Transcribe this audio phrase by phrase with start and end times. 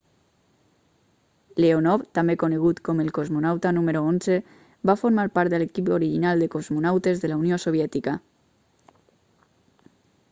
[1.63, 4.39] leonov també conegut com el cosmonauta número 11
[4.91, 8.19] va formar part de l'equip original de cosmonautes de la unió soviètica